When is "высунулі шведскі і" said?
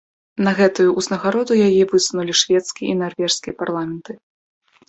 1.93-2.99